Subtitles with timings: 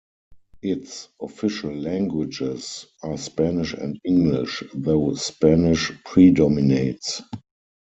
[0.63, 7.21] Its official languages are Spanish and English, though Spanish predominates.